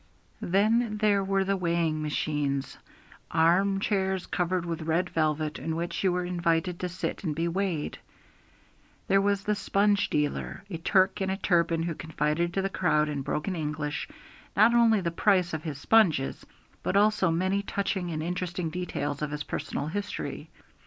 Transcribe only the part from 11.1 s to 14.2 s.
in a turban, who confided to the crowd, in broken English,